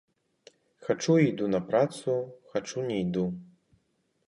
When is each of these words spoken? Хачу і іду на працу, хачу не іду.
Хачу 0.87 1.17
і 1.23 1.27
іду 1.33 1.47
на 1.57 1.59
працу, 1.69 2.17
хачу 2.53 2.87
не 2.91 2.99
іду. 3.05 3.29